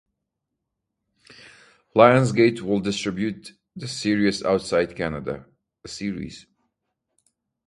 [1.95, 5.45] Lionsgate will distribute the series outside Canada.